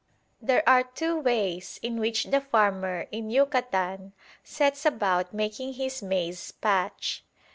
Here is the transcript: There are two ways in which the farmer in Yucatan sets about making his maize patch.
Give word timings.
There 0.41 0.67
are 0.67 0.81
two 0.81 1.15
ways 1.19 1.79
in 1.83 1.99
which 1.99 2.23
the 2.23 2.41
farmer 2.41 3.05
in 3.11 3.29
Yucatan 3.29 4.13
sets 4.43 4.83
about 4.83 5.31
making 5.31 5.73
his 5.73 6.01
maize 6.01 6.49
patch. 6.49 7.23